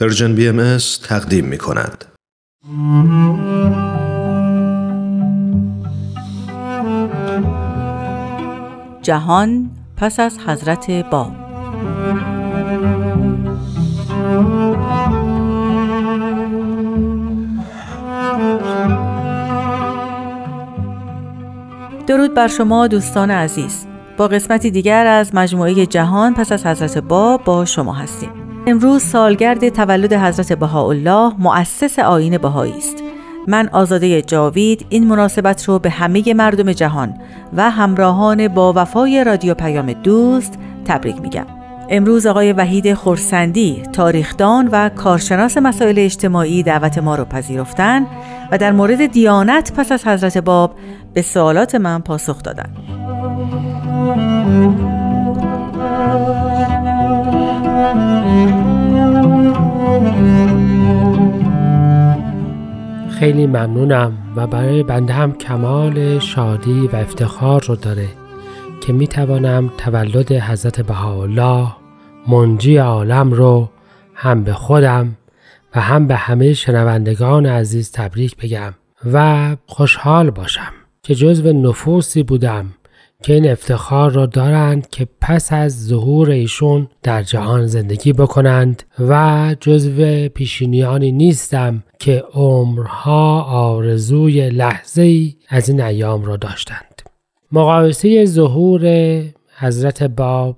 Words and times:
Persian 0.00 0.34
BMS 0.34 0.78
تقدیم 1.02 1.44
می 1.44 1.58
کند. 1.58 2.04
جهان 9.02 9.70
پس 9.96 10.20
از 10.20 10.38
حضرت 10.38 10.90
باب. 10.90 11.32
درود 22.06 22.34
بر 22.34 22.48
شما 22.48 22.86
دوستان 22.86 23.30
عزیز. 23.30 23.86
با 24.16 24.28
قسمتی 24.28 24.70
دیگر 24.70 25.06
از 25.06 25.34
مجموعه 25.34 25.86
جهان 25.86 26.34
پس 26.34 26.52
از 26.52 26.66
حضرت 26.66 26.98
باب 26.98 27.44
با 27.44 27.64
شما 27.64 27.92
هستیم. 27.92 28.45
امروز 28.68 29.02
سالگرد 29.02 29.68
تولد 29.68 30.12
حضرت 30.12 30.52
بهاءالله 30.52 31.32
مؤسس 31.38 31.98
آیین 31.98 32.38
بهایی 32.38 32.78
است. 32.78 33.02
من 33.46 33.68
آزاده 33.72 34.22
جاوید 34.22 34.86
این 34.88 35.06
مناسبت 35.06 35.64
رو 35.64 35.78
به 35.78 35.90
همه 35.90 36.34
مردم 36.34 36.72
جهان 36.72 37.14
و 37.56 37.70
همراهان 37.70 38.48
با 38.48 38.72
وفای 38.76 39.24
رادیو 39.24 39.54
پیام 39.54 39.92
دوست 39.92 40.58
تبریک 40.84 41.20
میگم. 41.20 41.46
امروز 41.90 42.26
آقای 42.26 42.52
وحید 42.52 42.94
خورسندی 42.94 43.82
تاریخدان 43.92 44.68
و 44.72 44.88
کارشناس 44.88 45.58
مسائل 45.58 45.98
اجتماعی 45.98 46.62
دعوت 46.62 46.98
ما 46.98 47.14
رو 47.14 47.24
پذیرفتن 47.24 48.06
و 48.52 48.58
در 48.58 48.72
مورد 48.72 49.06
دیانت 49.06 49.72
پس 49.72 49.92
از 49.92 50.06
حضرت 50.06 50.38
باب 50.38 50.74
به 51.14 51.22
سوالات 51.22 51.74
من 51.74 52.00
پاسخ 52.00 52.42
دادن. 52.42 52.70
خیلی 63.26 63.46
ممنونم 63.46 64.12
و 64.36 64.46
برای 64.46 64.82
بنده 64.82 65.12
هم 65.12 65.32
کمال 65.32 66.18
شادی 66.18 66.88
و 66.92 66.96
افتخار 66.96 67.64
رو 67.64 67.76
داره 67.76 68.08
که 68.80 68.92
می 68.92 69.08
توانم 69.08 69.70
تولد 69.78 70.32
حضرت 70.32 70.80
بهاءالله 70.80 71.68
منجی 72.28 72.76
عالم 72.76 73.32
رو 73.32 73.70
هم 74.14 74.44
به 74.44 74.52
خودم 74.52 75.16
و 75.74 75.80
هم 75.80 76.06
به 76.06 76.16
همه 76.16 76.52
شنوندگان 76.52 77.46
عزیز 77.46 77.92
تبریک 77.92 78.36
بگم 78.36 78.74
و 79.12 79.56
خوشحال 79.66 80.30
باشم 80.30 80.72
که 81.02 81.14
جزو 81.14 81.52
نفوسی 81.52 82.22
بودم 82.22 82.66
که 83.22 83.32
این 83.34 83.50
افتخار 83.50 84.10
را 84.10 84.26
دارند 84.26 84.90
که 84.90 85.08
پس 85.20 85.52
از 85.52 85.86
ظهور 85.86 86.30
ایشون 86.30 86.88
در 87.02 87.22
جهان 87.22 87.66
زندگی 87.66 88.12
بکنند 88.12 88.82
و 88.98 89.56
جزو 89.60 90.28
پیشینیانی 90.28 91.12
نیستم 91.12 91.82
که 91.98 92.24
عمرها 92.34 93.42
آرزوی 93.42 94.50
لحظه 94.50 95.02
ای 95.02 95.34
از 95.48 95.68
این 95.68 95.80
ایام 95.80 96.24
را 96.24 96.36
داشتند. 96.36 97.02
مقایسه 97.52 98.24
ظهور 98.24 99.22
حضرت 99.58 100.02
باب 100.02 100.56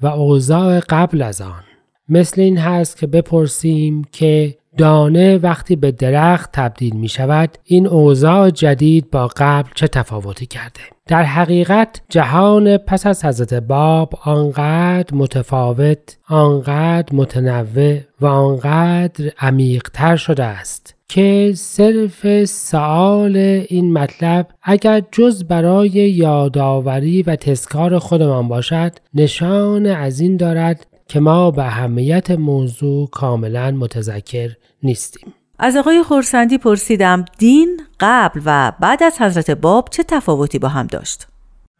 و 0.00 0.06
اوضاع 0.06 0.80
قبل 0.80 1.22
از 1.22 1.40
آن 1.40 1.62
مثل 2.08 2.40
این 2.40 2.58
هست 2.58 2.96
که 2.96 3.06
بپرسیم 3.06 4.04
که 4.12 4.58
دانه 4.76 5.38
وقتی 5.38 5.76
به 5.76 5.92
درخت 5.92 6.50
تبدیل 6.52 6.96
می 6.96 7.08
شود 7.08 7.50
این 7.64 7.86
اوضاع 7.86 8.50
جدید 8.50 9.10
با 9.10 9.30
قبل 9.36 9.70
چه 9.74 9.88
تفاوتی 9.88 10.46
کرده؟ 10.46 10.80
در 11.06 11.22
حقیقت 11.22 12.02
جهان 12.08 12.76
پس 12.76 13.06
از 13.06 13.24
حضرت 13.24 13.54
باب 13.54 14.14
آنقدر 14.24 15.14
متفاوت 15.14 16.18
آنقدر 16.28 17.14
متنوع 17.14 17.98
و 18.20 18.26
آنقدر 18.26 19.32
عمیقتر 19.40 20.16
شده 20.16 20.44
است 20.44 20.96
که 21.08 21.52
صرف 21.56 22.44
سوال 22.44 23.36
این 23.68 23.92
مطلب 23.92 24.48
اگر 24.62 25.02
جز 25.12 25.44
برای 25.44 25.90
یادآوری 25.90 27.22
و 27.22 27.36
تذکار 27.36 27.98
خودمان 27.98 28.48
باشد 28.48 28.92
نشان 29.14 29.86
از 29.86 30.20
این 30.20 30.36
دارد 30.36 30.86
که 31.08 31.20
ما 31.20 31.50
به 31.50 31.62
اهمیت 31.62 32.30
موضوع 32.30 33.08
کاملا 33.10 33.70
متذکر 33.70 34.50
نیستیم. 34.82 35.34
از 35.58 35.76
آقای 35.76 36.02
خورسندی 36.02 36.58
پرسیدم 36.58 37.24
دین 37.38 37.80
قبل 38.00 38.40
و 38.44 38.72
بعد 38.80 39.02
از 39.02 39.20
حضرت 39.20 39.50
باب 39.50 39.88
چه 39.90 40.02
تفاوتی 40.02 40.58
با 40.58 40.68
هم 40.68 40.86
داشت؟ 40.86 41.26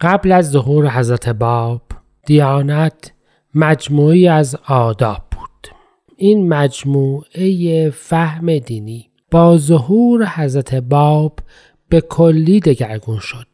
قبل 0.01 0.33
از 0.33 0.51
ظهور 0.51 0.89
حضرت 0.89 1.29
باب 1.29 1.83
دیانت 2.27 3.13
مجموعی 3.55 4.29
از 4.29 4.57
آداب 4.69 5.23
بود. 5.31 5.75
این 6.17 6.49
مجموعه 6.49 7.91
فهم 7.91 8.59
دینی 8.59 9.11
با 9.31 9.59
ظهور 9.59 10.27
حضرت 10.27 10.75
باب 10.75 11.39
به 11.89 12.01
کلی 12.01 12.61
دگرگون 12.61 13.19
شد. 13.19 13.47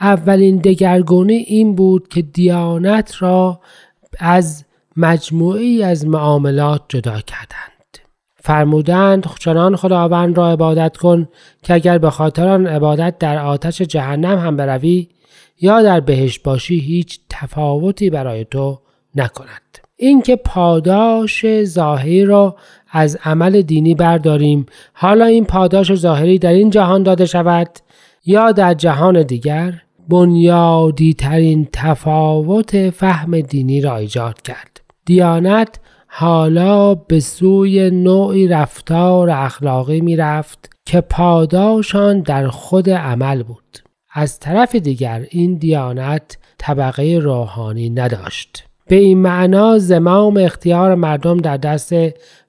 اولین 0.00 0.56
دگرگونی 0.56 1.34
این 1.34 1.74
بود 1.74 2.08
که 2.08 2.22
دیانت 2.22 3.22
را 3.22 3.60
از 4.18 4.64
مجموعی 4.96 5.82
از 5.82 6.06
معاملات 6.06 6.82
جدا 6.88 7.20
کردند. 7.20 7.70
فرمودند 8.36 9.26
چنان 9.38 9.76
خداوند 9.76 10.38
را 10.38 10.52
عبادت 10.52 10.96
کن 10.96 11.28
که 11.62 11.74
اگر 11.74 11.98
به 11.98 12.10
خاطر 12.10 12.48
آن 12.48 12.66
عبادت 12.66 13.18
در 13.18 13.38
آتش 13.38 13.82
جهنم 13.82 14.38
هم 14.38 14.56
بروی 14.56 15.08
یا 15.60 15.82
در 15.82 16.00
بهشت 16.00 16.42
باشی 16.42 16.78
هیچ 16.78 17.20
تفاوتی 17.28 18.10
برای 18.10 18.44
تو 18.44 18.80
نکند. 19.14 19.78
اینکه 19.96 20.36
پاداش 20.36 21.64
ظاهری 21.64 22.24
را 22.24 22.56
از 22.90 23.18
عمل 23.24 23.62
دینی 23.62 23.94
برداریم 23.94 24.66
حالا 24.92 25.24
این 25.24 25.44
پاداش 25.44 25.94
ظاهری 25.94 26.38
در 26.38 26.52
این 26.52 26.70
جهان 26.70 27.02
داده 27.02 27.26
شود 27.26 27.70
یا 28.24 28.52
در 28.52 28.74
جهان 28.74 29.22
دیگر 29.22 29.82
بنیادی 30.08 31.14
ترین 31.14 31.68
تفاوت 31.72 32.90
فهم 32.90 33.40
دینی 33.40 33.80
را 33.80 33.96
ایجاد 33.96 34.42
کرد. 34.42 34.69
دیانت 35.10 35.80
حالا 36.06 36.94
به 36.94 37.20
سوی 37.20 37.90
نوعی 37.90 38.48
رفتار 38.48 39.30
اخلاقی 39.30 40.00
می 40.00 40.16
رفت 40.16 40.70
که 40.86 41.00
پاداشان 41.00 42.20
در 42.20 42.48
خود 42.48 42.90
عمل 42.90 43.42
بود. 43.42 43.78
از 44.12 44.38
طرف 44.38 44.74
دیگر 44.74 45.26
این 45.30 45.54
دیانت 45.54 46.38
طبقه 46.58 47.18
روحانی 47.22 47.90
نداشت. 47.90 48.64
به 48.88 48.96
این 48.96 49.18
معنا 49.18 49.78
زمام 49.78 50.36
اختیار 50.36 50.94
مردم 50.94 51.36
در 51.36 51.56
دست 51.56 51.92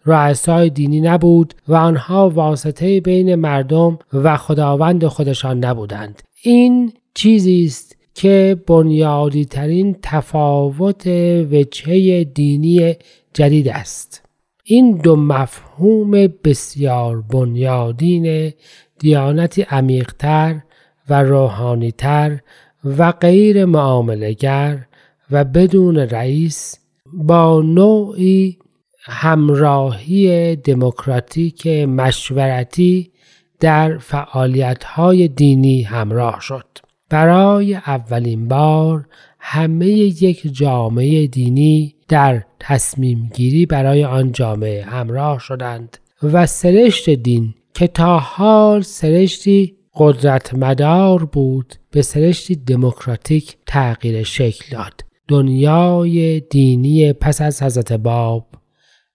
رؤسای 0.06 0.70
دینی 0.70 1.02
نبود 1.02 1.54
و 1.68 1.76
آنها 1.76 2.30
واسطه 2.30 3.02
بین 3.02 3.36
مردم 3.36 4.00
و 4.14 4.38
خداوند 4.38 5.08
خودشان 5.08 5.66
نبودند. 5.66 6.22
این 6.44 6.94
چیزی 7.14 7.66
است 7.66 7.91
که 8.14 8.58
بنیادی 8.68 9.46
ترین 9.46 9.96
تفاوت 10.02 11.08
وجهه 11.52 12.24
دینی 12.24 12.96
جدید 13.34 13.68
است 13.68 14.24
این 14.64 14.98
دو 14.98 15.16
مفهوم 15.16 16.12
بسیار 16.44 17.22
بنیادین 17.22 18.54
دیانتی 19.00 19.62
عمیقتر 19.62 20.62
و 21.10 21.24
روحانیتر 21.24 22.40
و 22.86 23.12
غیر 23.12 23.66
معاملگر 23.66 24.88
و 25.32 25.44
بدون 25.44 25.98
رئیس 25.98 26.80
با 27.14 27.62
نوعی 27.62 28.58
همراهی 29.04 30.56
دموکراتیک 30.56 31.68
مشورتی 31.68 33.12
در 33.60 33.98
فعالیت‌های 33.98 35.28
دینی 35.28 35.82
همراه 35.82 36.42
شد. 36.42 36.66
برای 37.12 37.76
اولین 37.76 38.48
بار 38.48 39.08
همه 39.40 39.88
یک 39.88 40.54
جامعه 40.54 41.28
دینی 41.28 41.96
در 42.08 42.44
تصمیم 42.60 43.32
گیری 43.34 43.66
برای 43.66 44.06
آن 44.06 44.32
جامعه 44.32 44.84
همراه 44.84 45.40
شدند 45.40 45.98
و 46.24 46.46
سرشت 46.46 47.10
دین 47.10 47.54
که 47.74 47.88
تا 47.88 48.20
حال 48.20 48.82
سرشتی 48.82 49.76
قدرت 49.96 50.54
مدار 50.54 51.26
بود 51.26 51.76
به 51.92 52.02
سرشتی 52.02 52.56
دموکراتیک 52.56 53.58
تغییر 53.68 54.24
شکل 54.24 54.78
داد. 54.78 55.02
دنیای 55.28 56.40
دینی 56.40 57.14
پس 57.14 57.42
از 57.42 57.64
حضرت 57.64 57.94
باب 57.94 58.48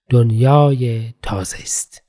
دنیای 0.09 1.01
تازه 1.21 1.57
است. 1.61 2.06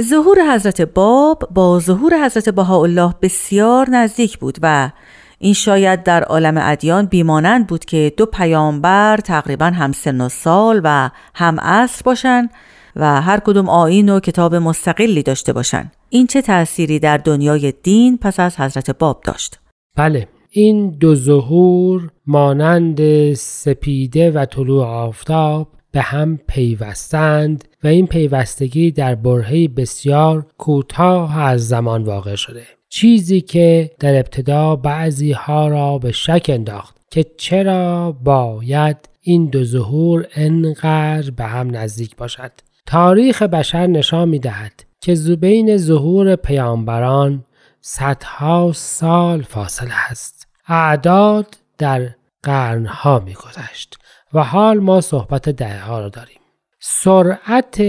ظهور 0.00 0.54
حضرت 0.54 0.80
باب 0.80 1.48
با 1.54 1.80
ظهور 1.80 2.24
حضرت 2.26 2.48
بهاءالله 2.48 3.14
بسیار 3.22 3.90
نزدیک 3.90 4.38
بود 4.38 4.58
و 4.62 4.90
این 5.38 5.54
شاید 5.54 6.02
در 6.02 6.22
عالم 6.22 6.54
ادیان 6.58 7.06
بیمانند 7.06 7.66
بود 7.66 7.84
که 7.84 8.12
دو 8.16 8.26
پیامبر 8.26 9.16
تقریبا 9.16 9.66
هم 9.66 9.92
سن 9.92 10.20
و 10.20 10.28
سال 10.28 10.80
و 10.84 11.10
هم 11.34 11.60
عصر 11.60 12.02
باشند 12.04 12.50
و 12.96 13.22
هر 13.22 13.40
کدوم 13.40 13.68
آین 13.68 14.08
و 14.08 14.20
کتاب 14.20 14.54
مستقلی 14.54 15.22
داشته 15.22 15.52
باشند. 15.52 15.92
این 16.08 16.26
چه 16.26 16.42
تأثیری 16.42 16.98
در 16.98 17.16
دنیای 17.16 17.72
دین 17.82 18.18
پس 18.18 18.40
از 18.40 18.60
حضرت 18.60 18.98
باب 18.98 19.22
داشت؟ 19.24 19.60
بله 19.96 20.28
این 20.50 20.90
دو 20.90 21.14
ظهور 21.14 22.10
مانند 22.26 23.32
سپیده 23.34 24.30
و 24.30 24.44
طلوع 24.44 24.86
آفتاب 24.86 25.68
به 25.92 26.00
هم 26.00 26.38
پیوستند 26.48 27.64
و 27.84 27.86
این 27.86 28.06
پیوستگی 28.06 28.90
در 28.90 29.14
برهی 29.14 29.68
بسیار 29.68 30.46
کوتاه 30.58 31.38
از 31.38 31.68
زمان 31.68 32.02
واقع 32.02 32.34
شده. 32.34 32.62
چیزی 32.88 33.40
که 33.40 33.90
در 34.00 34.14
ابتدا 34.14 34.76
بعضی 34.76 35.32
ها 35.32 35.68
را 35.68 35.98
به 35.98 36.12
شک 36.12 36.46
انداخت 36.48 36.96
که 37.10 37.24
چرا 37.36 38.12
باید 38.12 38.96
این 39.20 39.46
دو 39.46 39.64
ظهور 39.64 40.26
انقدر 40.34 41.30
به 41.30 41.44
هم 41.44 41.76
نزدیک 41.76 42.16
باشد. 42.16 42.52
تاریخ 42.86 43.42
بشر 43.42 43.86
نشان 43.86 44.28
می 44.28 44.38
دهد 44.38 44.84
که 45.00 45.14
زبین 45.14 45.76
ظهور 45.76 46.36
پیامبران 46.36 47.44
صدها 47.80 48.72
سال 48.74 49.42
فاصله 49.42 50.10
است. 50.10 50.46
اعداد 50.68 51.56
در 51.78 52.10
قرنها 52.42 53.18
می 53.18 53.34
گذشت 53.34 53.98
و 54.34 54.44
حال 54.44 54.78
ما 54.78 55.00
صحبت 55.00 55.48
دهه 55.48 55.84
ها 55.84 56.00
رو 56.00 56.08
داریم. 56.08 56.38
سرعت 56.80 57.82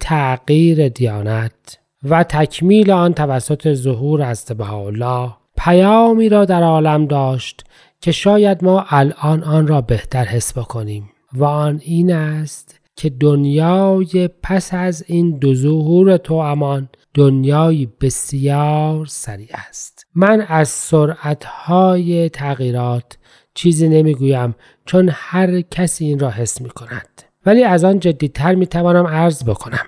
تغییر 0.00 0.88
دیانت 0.88 1.78
و 2.02 2.24
تکمیل 2.24 2.90
آن 2.90 3.14
توسط 3.14 3.74
ظهور 3.74 4.22
از 4.22 4.52
الله 4.60 5.32
پیامی 5.56 6.28
را 6.28 6.44
در 6.44 6.62
عالم 6.62 7.06
داشت 7.06 7.64
که 8.00 8.12
شاید 8.12 8.64
ما 8.64 8.86
الان 8.88 9.42
آن 9.42 9.66
را 9.66 9.80
بهتر 9.80 10.24
حس 10.24 10.58
بکنیم 10.58 11.10
و 11.32 11.44
آن 11.44 11.80
این 11.84 12.12
است 12.12 12.80
که 12.96 13.10
دنیای 13.10 14.28
پس 14.42 14.74
از 14.74 15.04
این 15.06 15.38
دو 15.38 15.54
ظهور 15.54 16.16
تو 16.16 16.34
امان 16.34 16.88
دنیای 17.14 17.88
بسیار 18.00 19.06
سریع 19.06 19.50
است. 19.68 20.06
من 20.14 20.40
از 20.48 20.68
سرعتهای 20.68 22.28
تغییرات 22.28 23.18
چیزی 23.56 23.88
نمی‌گویم 23.88 24.54
چون 24.84 25.10
هر 25.12 25.60
کسی 25.60 26.04
این 26.04 26.18
را 26.18 26.30
حس 26.30 26.60
می 26.60 26.68
کند 26.68 27.22
ولی 27.46 27.64
از 27.64 27.84
آن 27.84 28.00
جدیتر 28.00 28.54
می 28.54 28.66
توانم 28.66 29.06
عرض 29.06 29.44
بکنم 29.44 29.86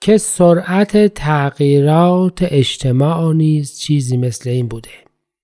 که 0.00 0.18
سرعت 0.18 1.06
تغییرات 1.14 2.38
اجتماع 2.42 3.34
نیز 3.34 3.78
چیزی 3.78 4.16
مثل 4.16 4.50
این 4.50 4.68
بوده. 4.68 4.90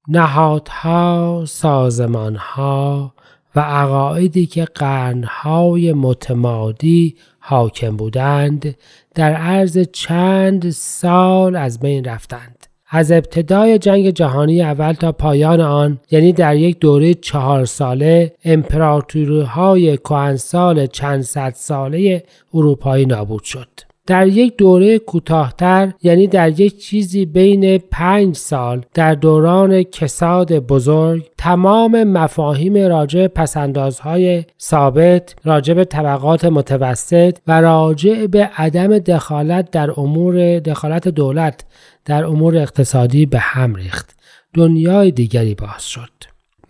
نهادها 0.09 1.45
سازمانها 1.49 3.15
و 3.57 3.61
عقایدی 3.61 4.47
که 4.47 4.65
قرنهای 4.65 5.93
متمادی 5.93 7.17
حاکم 7.39 7.97
بودند 7.97 8.77
در 9.15 9.35
عرض 9.35 9.79
چند 9.79 10.71
سال 10.71 11.57
از 11.57 11.81
بین 11.81 12.05
رفتند. 12.05 12.56
از 12.97 13.13
ابتدای 13.13 13.79
جنگ 13.79 14.11
جهانی 14.11 14.63
اول 14.63 14.93
تا 14.93 15.13
پایان 15.13 15.61
آن 15.61 15.99
یعنی 16.11 16.33
در 16.33 16.57
یک 16.57 16.79
دوره 16.79 17.15
چهار 17.15 17.65
ساله 17.65 18.33
امپراتوری 18.45 19.41
های 19.41 19.99
سال 20.37 20.87
چند 20.87 21.23
صد 21.23 21.53
ساله 21.57 22.23
اروپایی 22.55 23.07
نابود 23.07 23.43
شد. 23.43 23.86
در 24.07 24.27
یک 24.27 24.57
دوره 24.57 24.99
کوتاهتر 24.99 25.93
یعنی 26.03 26.27
در 26.27 26.61
یک 26.61 26.79
چیزی 26.79 27.27
بین 27.27 27.79
پنج 27.79 28.37
سال 28.37 28.85
در 28.95 29.15
دوران 29.15 29.83
کساد 29.83 30.53
بزرگ 30.53 31.31
تمام 31.39 32.05
مفاهیم 32.05 32.77
راجع 32.77 33.27
پسندازهای 33.27 34.45
ثابت 34.61 35.35
راجع 35.45 35.75
به 35.75 35.85
طبقات 35.85 36.45
متوسط 36.45 37.39
و 37.47 37.61
راجع 37.61 38.27
به 38.27 38.51
عدم 38.57 38.99
دخالت 38.99 39.71
در 39.71 40.01
امور 40.01 40.59
دخالت 40.59 41.09
دولت 41.09 41.65
در 42.05 42.25
امور 42.25 42.57
اقتصادی 42.57 43.27
به 43.27 43.39
هم 43.39 43.75
ریخت. 43.75 44.17
دنیای 44.55 45.11
دیگری 45.11 45.55
باز 45.55 45.89
شد. 45.89 46.11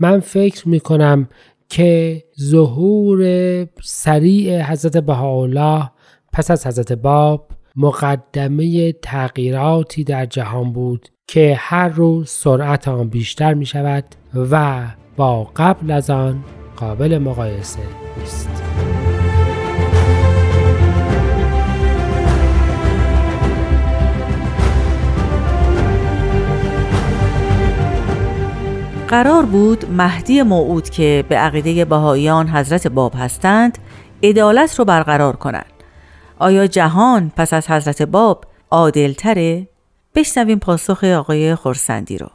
من 0.01 0.21
فکر 0.21 0.69
می 0.69 0.81
کنم 0.81 1.29
که 1.69 2.23
ظهور 2.41 3.21
سریع 3.83 4.63
حضرت 4.63 4.97
بهاءالله 4.97 5.91
پس 6.37 6.51
از 6.51 6.67
حضرت 6.67 6.93
باب 6.93 7.49
مقدمه 7.77 8.93
تغییراتی 8.93 10.05
در 10.05 10.27
جهان 10.27 10.73
بود 10.73 11.09
که 11.27 11.57
هر 11.59 11.89
روز 11.89 12.31
سرعت 12.31 12.89
آن 12.89 13.09
بیشتر 13.09 13.55
می 13.55 13.67
شود 13.67 14.05
و 14.51 14.85
با 15.17 15.45
قبل 15.57 15.91
از 15.91 16.11
آن 16.11 16.45
قابل 16.77 17.19
مقایسه 17.19 17.79
نیست. 18.19 18.63
قرار 29.09 29.45
بود 29.45 29.85
مهدی 29.91 30.43
موعود 30.43 30.91
که 30.91 31.25
به 31.29 31.37
عقیده 31.37 31.85
بهاییان 31.85 32.49
حضرت 32.49 32.87
باب 32.87 33.13
هستند 33.17 33.79
عدالت 34.23 34.79
رو 34.79 34.85
برقرار 34.85 35.37
کنند 35.37 35.76
آیا 36.39 36.67
جهان 36.67 37.33
پس 37.37 37.55
از 37.55 37.71
حضرت 37.71 38.03
باب 38.03 38.45
عادلتره؟ 38.71 39.69
بشنویم 40.15 40.59
پاسخ 40.59 41.05
آقای 41.05 41.55
خورسندی 41.55 42.19
رو 42.19 42.29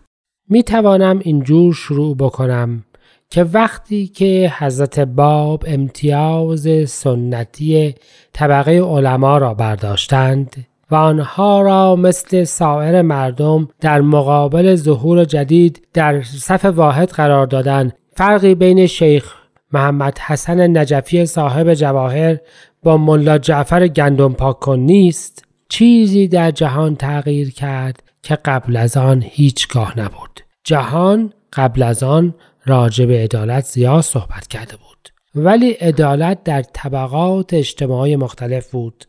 می 0.49 0.63
توانم 0.63 1.19
اینجور 1.23 1.73
شروع 1.73 2.15
بکنم 2.15 2.83
که 3.29 3.43
وقتی 3.43 4.07
که 4.07 4.53
حضرت 4.57 4.99
باب 4.99 5.63
امتیاز 5.67 6.89
سنتی 6.89 7.95
طبقه 8.33 8.81
علما 8.81 9.37
را 9.37 9.53
برداشتند 9.53 10.65
و 10.91 10.95
آنها 10.95 11.61
را 11.61 11.95
مثل 11.95 12.43
سایر 12.43 13.01
مردم 13.01 13.67
در 13.81 14.01
مقابل 14.01 14.75
ظهور 14.75 15.25
جدید 15.25 15.87
در 15.93 16.21
صف 16.21 16.65
واحد 16.65 17.09
قرار 17.09 17.47
دادن 17.47 17.91
فرقی 18.15 18.55
بین 18.55 18.85
شیخ 18.87 19.40
محمد 19.73 20.19
حسن 20.19 20.77
نجفی 20.77 21.25
صاحب 21.25 21.73
جواهر 21.73 22.37
با 22.83 22.97
ملا 22.97 23.37
جعفر 23.37 23.87
گندم 23.87 24.33
پاک 24.33 24.69
نیست 24.69 25.45
چیزی 25.69 26.27
در 26.27 26.51
جهان 26.51 26.95
تغییر 26.95 27.51
کرد 27.51 28.03
که 28.23 28.35
قبل 28.35 28.77
از 28.77 28.97
آن 28.97 29.23
هیچگاه 29.27 29.99
نبود 29.99 30.39
جهان 30.63 31.33
قبل 31.53 31.83
از 31.83 32.03
آن 32.03 32.35
راجع 32.65 33.05
به 33.05 33.23
عدالت 33.23 33.65
زیاد 33.65 34.01
صحبت 34.01 34.47
کرده 34.47 34.75
بود 34.75 35.09
ولی 35.35 35.71
عدالت 35.71 36.43
در 36.43 36.61
طبقات 36.61 37.53
اجتماعی 37.53 38.15
مختلف 38.15 38.71
بود 38.71 39.05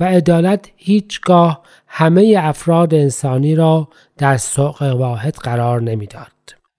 و 0.00 0.04
عدالت 0.04 0.70
هیچگاه 0.76 1.62
همه 1.86 2.34
افراد 2.38 2.94
انسانی 2.94 3.54
را 3.54 3.88
در 4.18 4.36
سوق 4.36 4.82
واحد 4.82 5.34
قرار 5.34 5.82
نمی‌داد. 5.82 6.32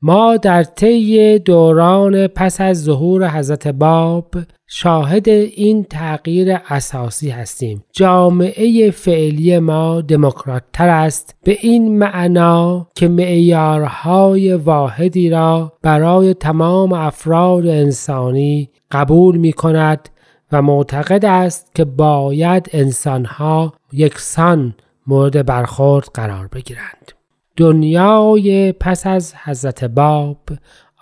ما 0.05 0.37
در 0.37 0.63
طی 0.63 1.39
دوران 1.39 2.27
پس 2.27 2.61
از 2.61 2.83
ظهور 2.83 3.29
حضرت 3.29 3.67
باب 3.67 4.35
شاهد 4.67 5.29
این 5.29 5.83
تغییر 5.83 6.57
اساسی 6.69 7.29
هستیم. 7.29 7.83
جامعه 7.91 8.91
فعلی 8.91 9.59
ما 9.59 10.01
دموکرات 10.01 10.63
تر 10.73 10.89
است. 10.89 11.35
به 11.43 11.57
این 11.61 11.97
معنا 11.97 12.87
که 12.95 13.07
معیارهای 13.07 14.53
واحدی 14.53 15.29
را 15.29 15.73
برای 15.81 16.33
تمام 16.33 16.93
افراد 16.93 17.67
انسانی 17.67 18.69
قبول 18.91 19.37
می 19.37 19.53
کند 19.53 20.09
و 20.51 20.61
معتقد 20.61 21.25
است 21.25 21.75
که 21.75 21.85
باید 21.85 22.69
انسانها 22.73 23.73
یکسان 23.93 24.75
مورد 25.07 25.45
برخورد 25.45 26.07
قرار 26.13 26.47
بگیرند. 26.47 27.12
دنیای 27.57 28.71
پس 28.71 29.07
از 29.07 29.33
حضرت 29.43 29.83
باب 29.83 30.37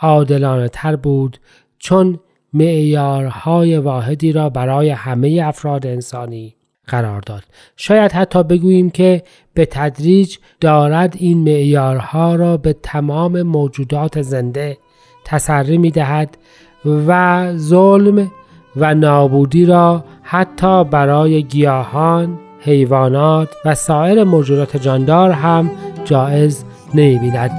عادلانه 0.02 0.70
تر 0.70 0.96
بود 0.96 1.38
چون 1.80 2.20
معیارهای 2.54 3.78
واحدی 3.78 4.32
را 4.32 4.50
برای 4.50 4.90
همه 4.90 5.42
افراد 5.46 5.88
انسانی 5.88 6.56
قرار 6.88 7.22
داد. 7.22 7.44
شاید 7.76 8.12
حتی 8.12 8.44
بگوییم 8.44 8.90
که 8.90 9.24
به 9.54 9.66
تدریج 9.66 10.38
دارد 10.62 11.16
این 11.18 11.38
معیارها 11.38 12.36
را 12.36 12.58
به 12.58 12.74
تمام 12.74 13.42
موجودات 13.42 14.22
زنده 14.22 14.78
تسری 15.26 15.78
می 15.78 15.92
دهد 15.92 16.38
و 16.86 17.54
ظلم 17.58 18.32
و 18.76 18.96
نابودی 18.96 19.66
را 19.66 20.06
حتی 20.24 20.84
برای 20.84 21.44
گیاهان، 21.44 22.40
حیوانات 22.60 23.50
و 23.66 23.76
سایر 23.76 24.24
موجودات 24.24 24.78
جاندار 24.78 25.32
هم 25.32 25.72
جایز 26.12 26.64
نمی 26.94 27.20
بیند. 27.20 27.52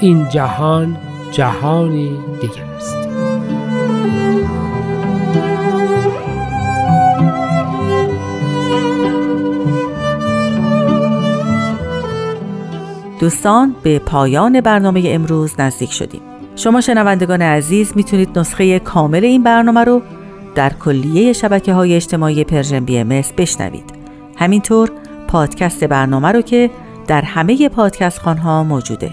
این 0.00 0.28
جهان 0.28 0.96
جهانی 1.32 2.10
دیگر 2.40 2.64
است. 2.76 2.96
دوستان 13.20 13.74
به 13.82 13.98
پایان 13.98 14.60
برنامه 14.60 15.02
امروز 15.06 15.54
نزدیک 15.58 15.92
شدیم 15.92 16.20
شما 16.56 16.80
شنوندگان 16.80 17.42
عزیز 17.42 17.92
می‌تونید 17.96 18.38
نسخه 18.38 18.78
کامل 18.78 19.24
این 19.24 19.42
برنامه 19.42 19.84
رو 19.84 20.02
در 20.54 20.72
کلیه 20.72 21.32
شبکه 21.32 21.72
های 21.72 21.94
اجتماعی 21.94 22.44
Persian 22.44 22.84
BMS 22.84 23.08
بشنوید 23.08 23.92
همینطور 24.36 24.90
پادکست 25.28 25.84
برنامه 25.84 26.28
رو 26.28 26.42
که 26.42 26.70
در 27.10 27.22
همه 27.22 27.68
پادکست 27.68 28.18
خانها 28.18 28.64
موجوده. 28.64 29.10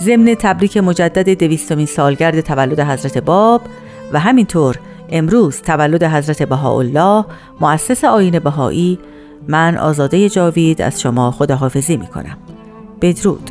ضمن 0.00 0.34
تبریک 0.34 0.76
مجدد 0.76 1.30
دویستمین 1.30 1.86
سالگرد 1.86 2.40
تولد 2.40 2.80
حضرت 2.80 3.18
باب 3.18 3.60
و 4.12 4.20
همینطور 4.20 4.76
امروز 5.08 5.62
تولد 5.62 6.02
حضرت 6.02 6.42
بهاءالله 6.42 7.24
مؤسس 7.60 8.04
آین 8.04 8.38
بهایی 8.38 8.98
من 9.48 9.76
آزاده 9.76 10.28
جاوید 10.28 10.82
از 10.82 11.00
شما 11.00 11.30
خداحافظی 11.30 11.96
می 11.96 12.06
کنم 12.06 12.36
بدرود. 13.00 13.50